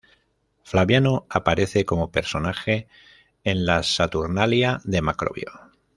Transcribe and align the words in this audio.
Flaviano 0.63 1.27
aparece 1.29 1.85
como 1.85 2.11
personaje 2.11 2.87
en 3.43 3.67
las 3.67 3.85
"Saturnalia" 3.97 4.81
de 4.83 5.03
Macrobio. 5.03 5.51